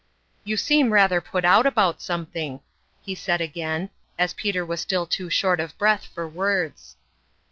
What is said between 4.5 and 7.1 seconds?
was still too short of breath for words.